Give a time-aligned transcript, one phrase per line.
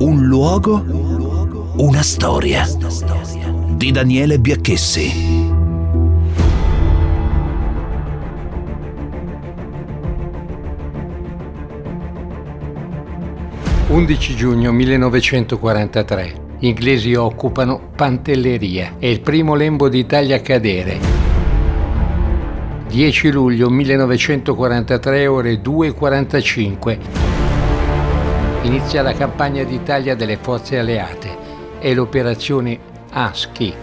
[0.00, 0.82] Un luogo,
[1.76, 2.66] una storia.
[3.76, 5.48] Di Daniele Biacchessi.
[13.88, 16.32] 11 giugno 1943.
[16.58, 18.94] Gli inglesi occupano Pantelleria.
[18.98, 20.98] È il primo lembo d'Italia a cadere.
[22.88, 27.19] 10 luglio 1943, ore 2.45.
[28.62, 31.78] Inizia la campagna d'Italia delle forze alleate.
[31.78, 32.78] È l'operazione
[33.10, 33.74] ASCI.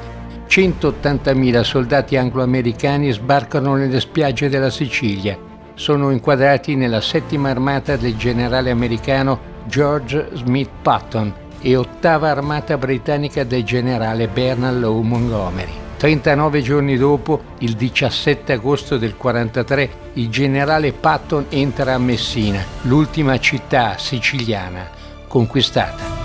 [0.48, 5.35] 180.000 soldati anglo-americani sbarcano nelle spiagge della Sicilia.
[5.73, 13.44] Sono inquadrati nella settima armata del generale americano George Smith Patton e ottava armata britannica
[13.44, 15.87] del generale Bernard Law Montgomery.
[15.97, 23.39] 39 giorni dopo, il 17 agosto del 43, il generale Patton entra a Messina, l'ultima
[23.39, 24.89] città siciliana
[25.27, 26.17] conquistata.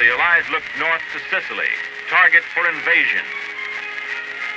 [0.00, 1.68] The Allies looked north to Sicily,
[2.08, 3.20] target for invasion.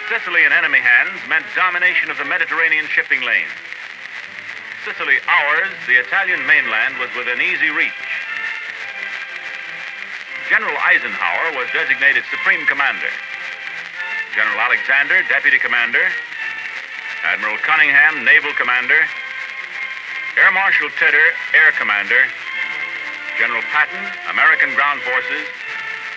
[0.08, 3.73] Sicily in enemy hands meant domination of the Mediterranean shipping lanes.
[4.84, 8.04] Sicily ours, the Italian mainland was within easy reach.
[10.50, 13.08] General Eisenhower was designated Supreme Commander.
[14.36, 16.04] General Alexander, Deputy Commander.
[17.24, 19.08] Admiral Cunningham, Naval Commander.
[20.36, 22.28] Air Marshal Tedder, Air Commander.
[23.40, 25.48] General Patton, American Ground Forces.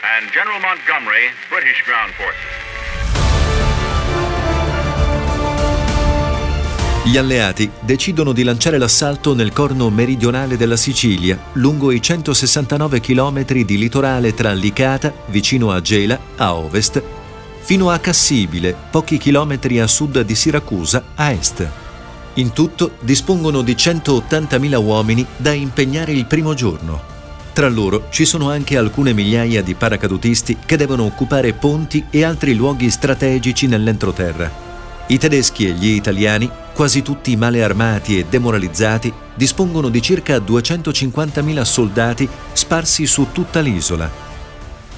[0.02, 2.85] And General Montgomery, British Ground Forces.
[7.06, 13.44] Gli alleati decidono di lanciare l'assalto nel corno meridionale della Sicilia, lungo i 169 km
[13.44, 17.00] di litorale tra Licata, vicino a Gela, a ovest,
[17.60, 21.70] fino a Cassibile, pochi chilometri a sud di Siracusa, a est.
[22.34, 27.00] In tutto dispongono di 180.000 uomini da impegnare il primo giorno.
[27.52, 32.54] Tra loro ci sono anche alcune migliaia di paracadutisti che devono occupare ponti e altri
[32.54, 34.64] luoghi strategici nell'entroterra.
[35.06, 41.62] I tedeschi e gli italiani, quasi tutti male armati e demoralizzati, dispongono di circa 250.000
[41.62, 44.10] soldati sparsi su tutta l'isola.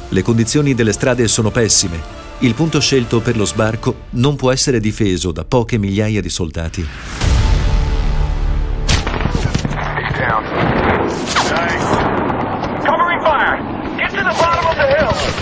[0.08, 2.00] Le condizioni delle strade sono pessime.
[2.40, 6.88] Il punto scelto per lo sbarco non può essere difeso da poche migliaia di soldati.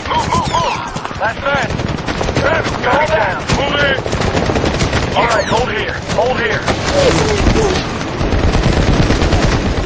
[0.06, 0.76] Move, move, move!
[1.18, 1.40] That's!
[2.40, 3.42] Travis, go down!
[3.56, 4.15] Move it!
[5.16, 5.94] All right, hold here.
[6.12, 6.60] Hold here.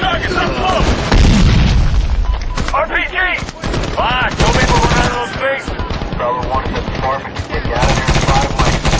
[0.03, 0.91] Target's up close.
[2.75, 3.39] RPG!
[3.95, 5.67] Fine, tell me we're running out of space.
[6.17, 8.91] Bravo 1 to the department to get you out of here in five minutes.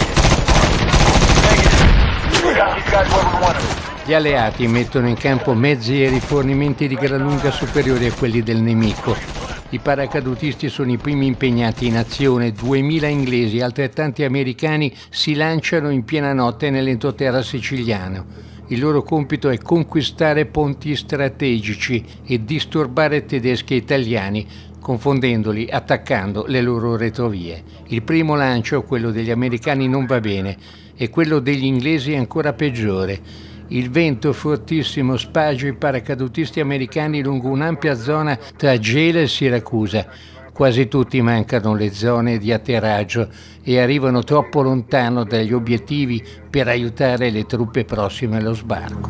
[1.43, 2.47] Negative.
[2.47, 4.05] We got these guys where we want them.
[4.05, 8.61] Gli alleati mettono in campo mezzi e rifornimenti di gran lunga superiori a quelli del
[8.61, 9.40] nemico
[9.71, 15.89] i paracadutisti sono i primi impegnati in azione, 2000 inglesi e altrettanti americani si lanciano
[15.89, 18.25] in piena notte nell'entroterra siciliano.
[18.67, 24.45] Il loro compito è conquistare ponti strategici e disturbare tedeschi e italiani,
[24.77, 27.63] confondendoli, attaccando le loro retrovie.
[27.87, 30.57] Il primo lancio, quello degli americani, non va bene
[30.97, 33.49] e quello degli inglesi è ancora peggiore.
[33.73, 40.05] Il vento fortissimo spaggia i paracadutisti americani lungo un'ampia zona tra Gela e Siracusa.
[40.51, 43.29] Quasi tutti mancano le zone di atterraggio
[43.63, 49.09] e arrivano troppo lontano dagli obiettivi per aiutare le truppe prossime allo sbarco.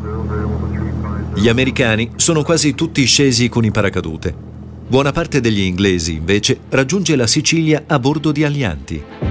[1.34, 4.32] Gli americani sono quasi tutti scesi con i paracadute.
[4.86, 9.21] Buona parte degli inglesi, invece, raggiunge la Sicilia a bordo di alianti.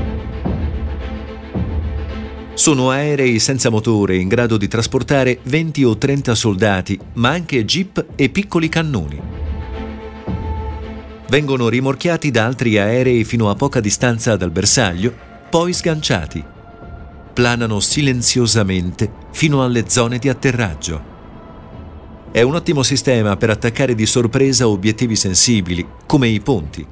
[2.53, 8.07] Sono aerei senza motore in grado di trasportare 20 o 30 soldati, ma anche jeep
[8.15, 9.19] e piccoli cannoni.
[11.29, 15.13] Vengono rimorchiati da altri aerei fino a poca distanza dal bersaglio,
[15.49, 16.43] poi sganciati.
[17.33, 21.09] Planano silenziosamente fino alle zone di atterraggio.
[22.31, 26.85] È un ottimo sistema per attaccare di sorpresa obiettivi sensibili, come i ponti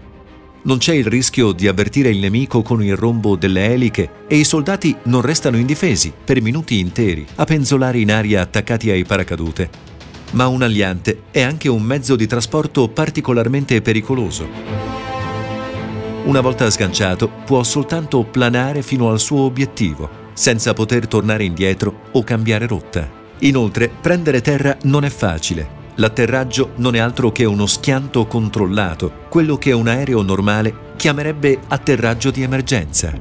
[0.64, 4.44] non c'è il rischio di avvertire il nemico con il rombo delle eliche e i
[4.44, 9.88] soldati non restano indifesi per minuti interi a penzolare in aria attaccati ai paracadute.
[10.32, 14.48] Ma un aliante è anche un mezzo di trasporto particolarmente pericoloso.
[16.26, 22.24] Una volta sganciato può soltanto planare fino al suo obiettivo, senza poter tornare indietro o
[22.24, 23.10] cambiare rotta.
[23.40, 29.58] Inoltre, prendere terra non è facile L'atterraggio non è altro che uno schianto controllato, quello
[29.58, 33.14] che un aereo normale chiamerebbe atterraggio di emergenza.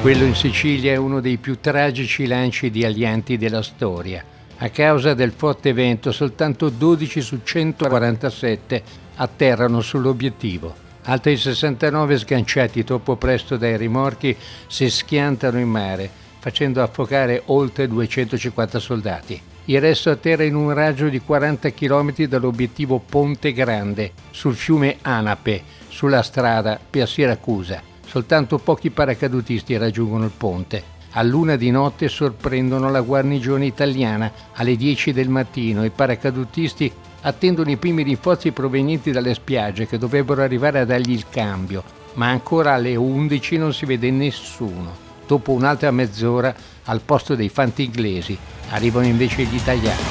[0.00, 4.24] Quello in Sicilia è uno dei più tragici lanci di alianti della storia.
[4.58, 8.82] A causa del forte vento soltanto 12 su 147
[9.14, 10.74] atterrano sull'obiettivo.
[11.04, 14.36] Altri 69 sganciati troppo presto dai rimorchi
[14.66, 19.40] si schiantano in mare, facendo affogare oltre 250 soldati.
[19.64, 25.62] Il resto atterra in un raggio di 40 km dall'obiettivo Ponte Grande, sul fiume Anape,
[25.88, 27.80] sulla strada per Siracusa.
[28.04, 30.82] Soltanto pochi paracadutisti raggiungono il ponte.
[31.12, 34.30] A luna di notte sorprendono la guarnigione italiana.
[34.52, 36.92] Alle 10 del mattino i paracadutisti
[37.22, 41.82] attendono i primi rinforzi provenienti dalle spiagge che dovrebbero arrivare a dargli il cambio,
[42.14, 45.03] ma ancora alle 11 non si vede nessuno.
[45.26, 46.54] Dopo un'altra mezz'ora,
[46.84, 48.36] al posto dei fanti inglesi,
[48.70, 50.02] arrivano invece gli italiani.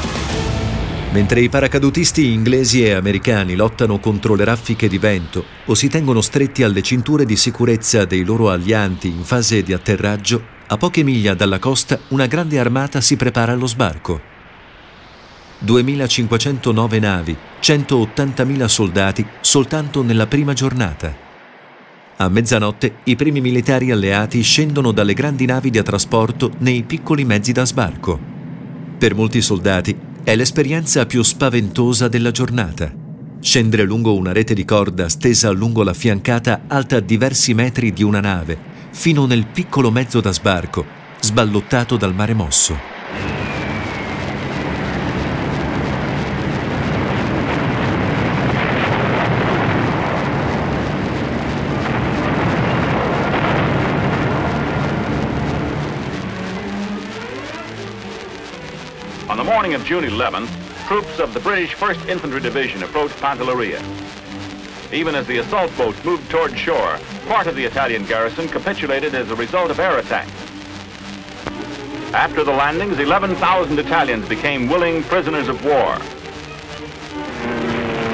[1.11, 6.21] Mentre i paracadutisti inglesi e americani lottano contro le raffiche di vento o si tengono
[6.21, 11.35] stretti alle cinture di sicurezza dei loro alianti in fase di atterraggio, a poche miglia
[11.35, 14.31] dalla costa una grande armata si prepara allo sbarco.
[15.59, 21.32] 2509 navi, 180.000 soldati soltanto nella prima giornata.
[22.15, 27.51] A mezzanotte i primi militari alleati scendono dalle grandi navi da trasporto nei piccoli mezzi
[27.51, 28.19] da sbarco.
[28.97, 32.91] Per molti soldati è l'esperienza più spaventosa della giornata.
[33.39, 38.21] Scendere lungo una rete di corda stesa lungo la fiancata alta diversi metri di una
[38.21, 38.57] nave,
[38.91, 40.85] fino nel piccolo mezzo da sbarco,
[41.19, 42.92] sballottato dal mare mosso.
[59.43, 60.47] Morning of June 11th,
[60.87, 63.81] troops of the British 1st Infantry Division approached Pantelleria.
[64.93, 66.97] Even as the assault boats moved toward shore,
[67.27, 70.31] part of the Italian garrison capitulated as a result of air attacks.
[72.13, 75.97] After the landings, 11,000 Italians became willing prisoners of war.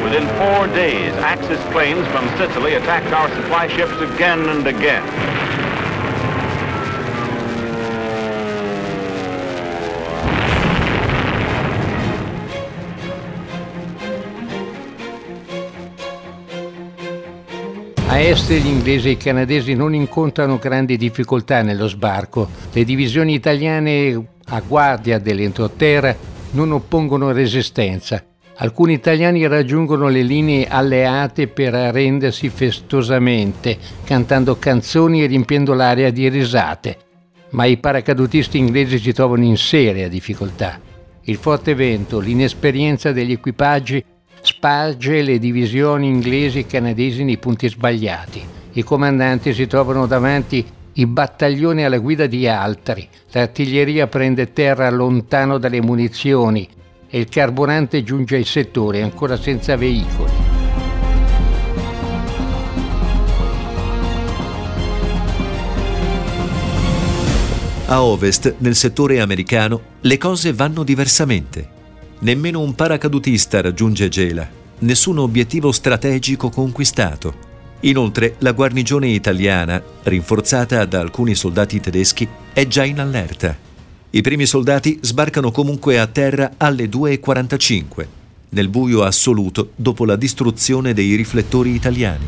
[0.03, 5.38] Within four days, Axis planes from Sicily attacked our supply ships again and again.
[18.19, 22.50] A est gli inglesi e i canadesi non incontrano grandi difficoltà nello sbarco.
[22.74, 26.13] Le divisioni italiane a guardia dell'entroterra
[26.51, 28.21] non oppongono resistenza.
[28.57, 36.27] Alcuni italiani raggiungono le linee alleate per arrendersi festosamente, cantando canzoni e riempiendo l'aria di
[36.27, 36.98] risate.
[37.51, 40.77] Ma i paracadutisti inglesi si trovano in seria difficoltà.
[41.21, 44.04] Il forte vento, l'inesperienza degli equipaggi
[44.41, 48.41] sparge le divisioni inglesi e canadesi nei punti sbagliati.
[48.74, 53.07] I comandanti si trovano davanti i battaglioni alla guida di altri.
[53.31, 56.68] L'artiglieria prende terra lontano dalle munizioni
[57.09, 60.31] e il carburante giunge ai settori ancora senza veicoli.
[67.88, 71.77] A ovest, nel settore americano, le cose vanno diversamente.
[72.21, 74.45] Nemmeno un paracadutista raggiunge Gela,
[74.80, 77.48] nessun obiettivo strategico conquistato.
[77.81, 83.57] Inoltre, la guarnigione italiana, rinforzata da alcuni soldati tedeschi, è già in allerta.
[84.09, 88.07] I primi soldati sbarcano comunque a terra alle 2.45,
[88.49, 92.28] nel buio assoluto dopo la distruzione dei riflettori italiani.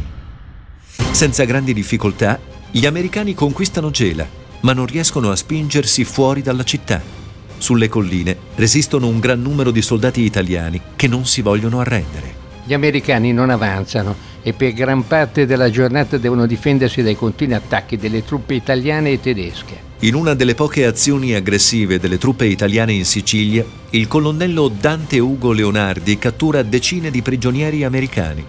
[1.12, 2.40] Senza grandi difficoltà,
[2.72, 4.26] gli americani conquistano Gela,
[4.62, 7.21] ma non riescono a spingersi fuori dalla città.
[7.62, 12.34] Sulle colline resistono un gran numero di soldati italiani che non si vogliono arrendere.
[12.66, 17.98] Gli americani non avanzano e per gran parte della giornata devono difendersi dai continui attacchi
[17.98, 19.90] delle truppe italiane e tedesche.
[20.00, 25.52] In una delle poche azioni aggressive delle truppe italiane in Sicilia, il colonnello Dante Ugo
[25.52, 28.44] Leonardi cattura decine di prigionieri americani.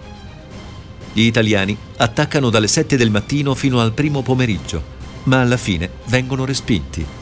[1.13, 4.81] Gli italiani attaccano dalle 7 del mattino fino al primo pomeriggio,
[5.25, 7.21] ma alla fine vengono respinti.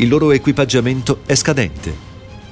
[0.00, 1.94] Il loro equipaggiamento è scadente.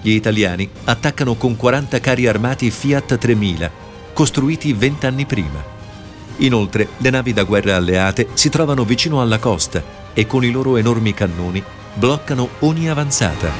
[0.03, 3.71] Gli italiani attaccano con 40 carri armati Fiat 3000,
[4.13, 5.65] costruiti vent'anni prima.
[6.41, 10.77] Inoltre, le navi da guerra alleate si trovano vicino alla costa e con i loro
[10.77, 11.65] enormi cannoni
[11.95, 13.51] bloccano ogni avanzata.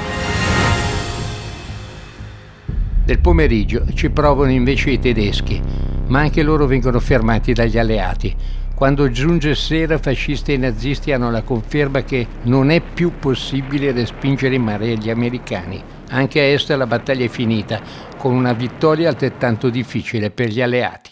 [3.07, 5.63] Nel pomeriggio ci provano invece i tedeschi,
[6.09, 8.37] ma anche loro vengono fermati dagli alleati.
[8.79, 14.55] Quando giunge sera, fascisti e nazisti hanno la conferma che non è più possibile respingere
[14.55, 15.83] in mare gli americani.
[16.11, 17.83] Anche a est la battaglia è finita,
[18.17, 21.11] con una vittoria altrettanto difficile per gli alleati.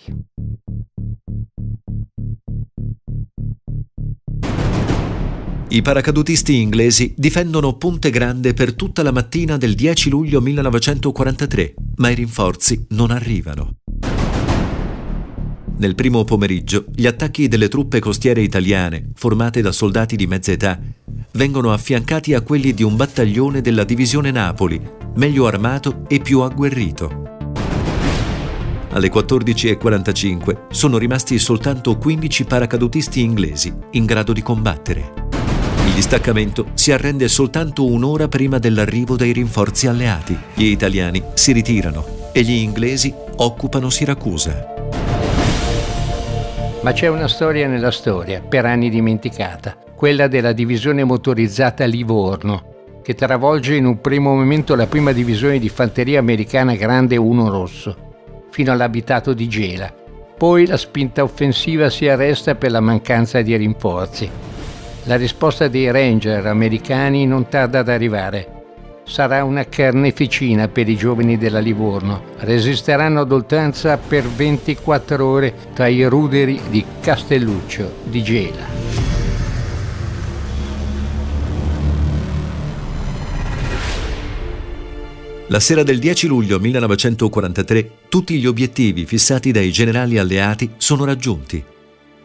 [5.71, 12.11] I paracadutisti inglesi difendono Ponte Grande per tutta la mattina del 10 luglio 1943, ma
[12.11, 13.79] i rinforzi non arrivano.
[15.79, 20.81] Nel primo pomeriggio, gli attacchi delle truppe costiere italiane, formate da soldati di mezza età,
[21.33, 24.81] vengono affiancati a quelli di un battaglione della divisione Napoli,
[25.17, 27.35] meglio armato e più agguerrito.
[28.91, 35.25] Alle 14.45 sono rimasti soltanto 15 paracadutisti inglesi in grado di combattere.
[35.87, 40.37] Il distaccamento si arrende soltanto un'ora prima dell'arrivo dei rinforzi alleati.
[40.55, 44.76] Gli italiani si ritirano e gli inglesi occupano Siracusa.
[46.87, 53.15] Ma c'è una storia nella storia, per anni dimenticata, quella della divisione motorizzata Livorno, che
[53.15, 57.97] travolge in un primo momento la prima divisione di fanteria americana Grande 1 Rosso,
[58.51, 59.93] fino all'abitato di Gela.
[60.39, 64.31] Poi la spinta offensiva si arresta per la mancanza di rinforzi.
[65.07, 68.56] La risposta dei Ranger americani non tarda ad arrivare
[69.07, 72.23] sarà una carneficina per i giovani della Livorno.
[72.39, 78.97] Resisteranno ad oltranza per 24 ore tra i ruderi di Castelluccio di Gela.
[85.49, 91.63] La sera del 10 luglio 1943 tutti gli obiettivi fissati dai generali alleati sono raggiunti.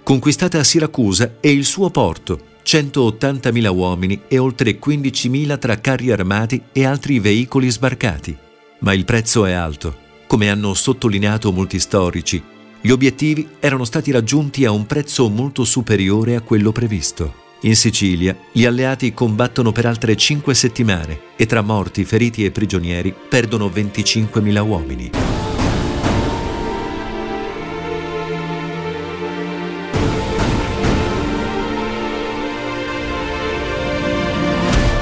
[0.02, 6.86] Conquistata Siracusa e il suo porto, 180.000 uomini e oltre 15.000 tra carri armati e
[6.86, 8.36] altri veicoli sbarcati.
[8.80, 9.96] Ma il prezzo è alto.
[10.28, 12.42] Come hanno sottolineato molti storici,
[12.82, 17.40] gli obiettivi erano stati raggiunti a un prezzo molto superiore a quello previsto.
[17.64, 23.14] In Sicilia gli alleati combattono per altre 5 settimane e tra morti, feriti e prigionieri
[23.30, 25.10] perdono 25.000 uomini.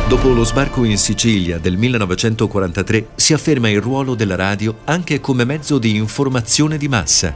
[0.09, 5.45] Dopo lo sbarco in Sicilia del 1943 si afferma il ruolo della radio anche come
[5.45, 7.31] mezzo di informazione di massa.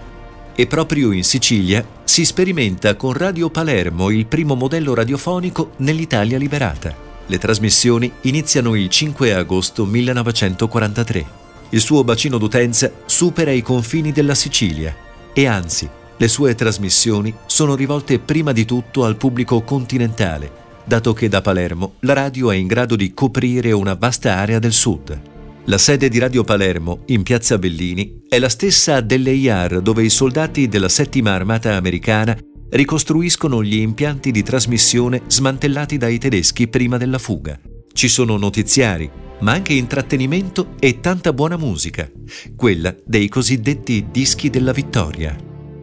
[0.56, 6.96] E proprio in Sicilia si sperimenta con Radio Palermo il primo modello radiofonico nell'Italia liberata.
[7.28, 11.26] Le trasmissioni iniziano il 5 agosto 1943.
[11.70, 14.96] Il suo bacino d'utenza supera i confini della Sicilia
[15.32, 15.88] e anzi,
[16.18, 21.96] le sue trasmissioni sono rivolte prima di tutto al pubblico continentale dato che da Palermo
[22.02, 25.32] la radio è in grado di coprire una vasta area del sud.
[25.66, 30.68] La sede di Radio Palermo, in piazza Bellini, è la stessa dell'EIAR dove i soldati
[30.68, 32.38] della settima armata americana
[32.72, 37.58] ricostruiscono gli impianti di trasmissione smantellati dai tedeschi prima della fuga.
[37.94, 39.10] Ci sono notiziari,
[39.40, 42.10] ma anche intrattenimento e tanta buona musica,
[42.56, 45.36] quella dei cosiddetti dischi della vittoria.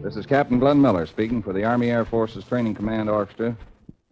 [0.03, 3.55] This is Captain Glenn Miller speaking for the Army Air Forces Training Command Orchestra.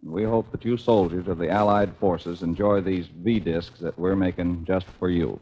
[0.02, 4.16] We hope that you soldiers of the Allied forces enjoy these V discs that we're
[4.16, 5.38] making just for you.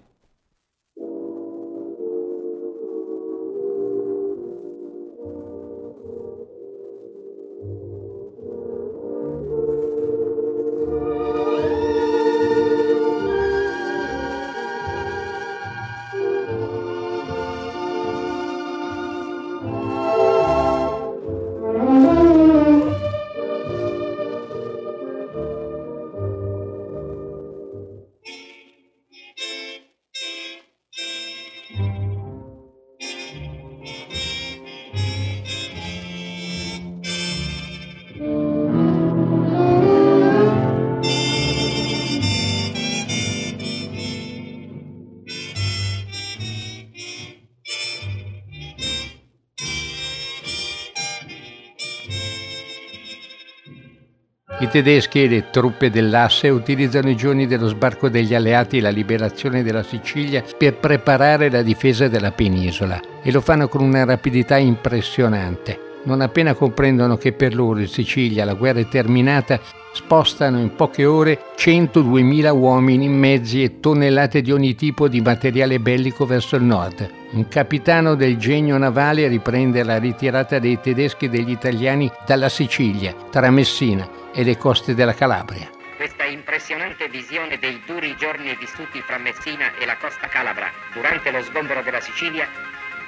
[54.69, 58.91] I tedeschi e le truppe dell'asse utilizzano i giorni dello sbarco degli alleati e la
[58.91, 64.59] liberazione della Sicilia per preparare la difesa della penisola e lo fanno con una rapidità
[64.59, 66.01] impressionante.
[66.05, 69.59] Non appena comprendono che per loro in Sicilia la guerra è terminata,
[69.93, 76.27] spostano in poche ore 102.000 uomini, mezzi e tonnellate di ogni tipo di materiale bellico
[76.27, 77.11] verso il nord.
[77.31, 83.15] Un capitano del genio navale riprende la ritirata dei tedeschi e degli italiani dalla Sicilia,
[83.31, 85.71] tra Messina e le coste della Calabria.
[85.97, 91.43] Questa impressionante visione dei duri giorni vissuti fra Messina e la costa calabra durante lo
[91.43, 92.47] sgombero della Sicilia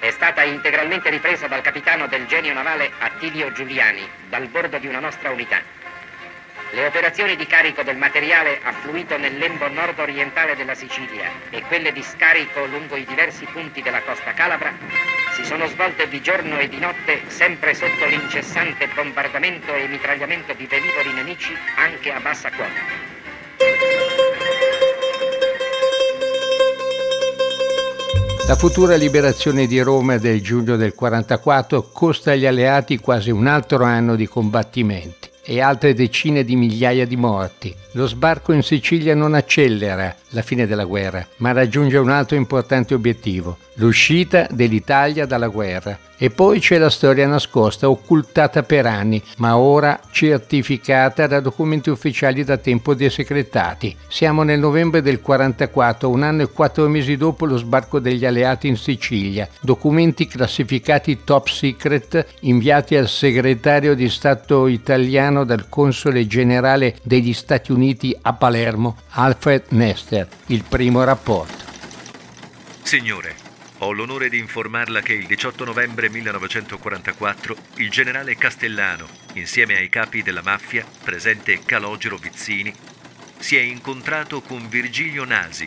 [0.00, 4.98] è stata integralmente ripresa dal capitano del genio navale Attilio Giuliani dal bordo di una
[4.98, 5.60] nostra unità.
[6.72, 12.00] Le operazioni di carico del materiale affluito nel lembo nord-orientale della Sicilia e quelle di
[12.00, 14.72] scarico lungo i diversi punti della costa calabra
[15.32, 20.66] si sono svolte di giorno e di notte sempre sotto l'incessante bombardamento e mitragliamento di
[20.66, 23.08] velivoli nemici anche a bassa quota.
[28.46, 33.82] La futura liberazione di Roma del giugno del 44 costa agli alleati quasi un altro
[33.82, 37.74] anno di combattimenti e altre decine di migliaia di morti.
[37.92, 42.94] Lo sbarco in Sicilia non accelera la fine della guerra, ma raggiunge un altro importante
[42.94, 45.98] obiettivo, l'uscita dell'Italia dalla guerra.
[46.22, 52.44] E poi c'è la storia nascosta, occultata per anni, ma ora certificata da documenti ufficiali
[52.44, 53.96] da tempo desecretati.
[54.06, 58.68] Siamo nel novembre del 44, un anno e quattro mesi dopo lo sbarco degli alleati
[58.68, 59.48] in Sicilia.
[59.62, 67.72] Documenti classificati top secret inviati al segretario di Stato italiano dal console generale degli Stati
[67.72, 70.28] Uniti a Palermo, Alfred Nester.
[70.46, 71.64] Il primo rapporto.
[72.82, 73.36] Signore,
[73.78, 80.22] ho l'onore di informarla che il 18 novembre 1944 il generale Castellano, insieme ai capi
[80.22, 82.74] della mafia, presente Calogero Vizzini,
[83.38, 85.66] si è incontrato con Virgilio Nasi,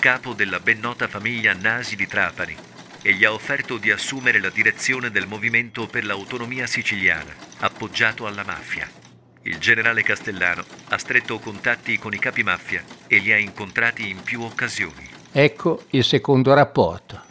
[0.00, 2.56] capo della ben nota famiglia Nasi di Trapani,
[3.00, 8.44] e gli ha offerto di assumere la direzione del movimento per l'autonomia siciliana, appoggiato alla
[8.44, 9.01] mafia.
[9.44, 14.22] Il generale Castellano ha stretto contatti con i capi mafia e li ha incontrati in
[14.22, 15.08] più occasioni.
[15.32, 17.30] Ecco il secondo rapporto.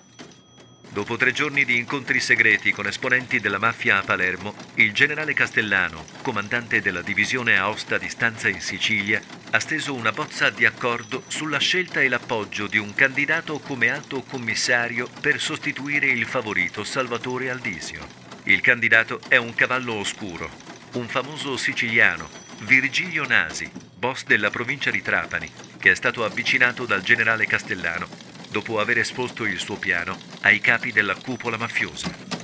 [0.89, 6.03] Dopo tre giorni di incontri segreti con esponenti della mafia a Palermo, il generale Castellano,
[6.21, 11.59] comandante della divisione Aosta di stanza in Sicilia, ha steso una bozza di accordo sulla
[11.59, 18.05] scelta e l'appoggio di un candidato come alto commissario per sostituire il favorito Salvatore Aldisio.
[18.43, 22.27] Il candidato è un cavallo oscuro, un famoso siciliano,
[22.63, 28.07] Virgilio Nasi, boss della provincia di Trapani, che è stato avvicinato dal generale Castellano
[28.49, 32.40] dopo aver esposto il suo piano ai capi della cupola mafiosa.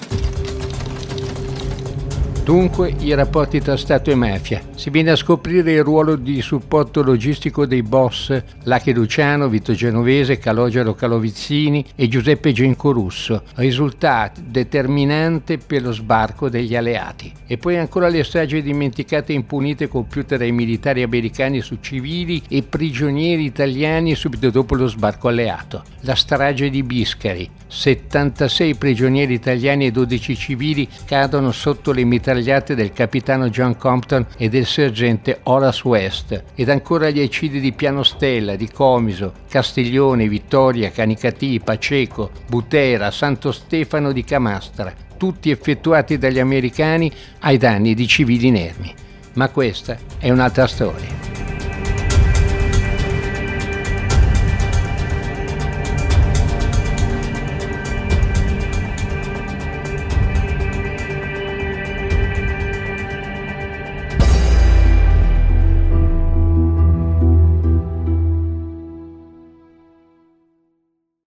[2.47, 4.61] Dunque i rapporti tra Stato e mafia.
[4.73, 10.37] Si viene a scoprire il ruolo di supporto logistico dei boss Lache Luciano, Vito Genovese,
[10.37, 17.33] Calogero Calovizzini e Giuseppe Genco Russo, risultato determinante per lo sbarco degli alleati.
[17.45, 22.63] E poi ancora le stragi dimenticate e impunite compiute dai militari americani su civili e
[22.63, 25.83] prigionieri italiani subito dopo lo sbarco alleato.
[26.01, 32.05] La strage di Biscari, 76 prigionieri italiani e 12 civili cadono sotto le
[32.37, 37.73] mitragliate del capitano John Compton e del sergente Horace West, ed ancora gli eccidi di
[37.73, 46.17] Piano Stella, di Comiso, Castiglione, Vittoria, Canicati, Paceco, Butera, Santo Stefano di Camastra, tutti effettuati
[46.17, 48.93] dagli americani ai danni di civili inermi.
[49.33, 51.46] Ma questa è un'altra storia.